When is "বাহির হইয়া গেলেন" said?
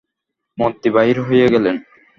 0.95-1.75